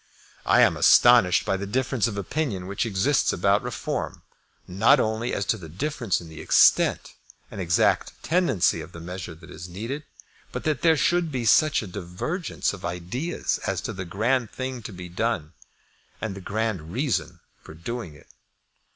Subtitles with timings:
[0.47, 4.23] I am astonished by the difference of opinion which exists about Reform,
[4.67, 7.13] not only as to the difference in the extent
[7.51, 10.01] and exact tendency of the measure that is needed,
[10.51, 14.81] but that there should be such a divergence of ideas as to the grand thing
[14.81, 15.53] to be done
[16.19, 18.25] and the grand reason for doing it.